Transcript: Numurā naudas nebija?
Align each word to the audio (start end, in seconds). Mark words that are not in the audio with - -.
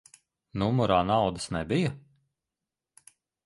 Numurā 0.61 0.97
naudas 1.11 1.47
nebija? 1.57 1.95